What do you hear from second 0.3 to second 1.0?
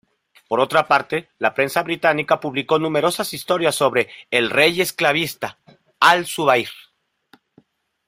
Por otra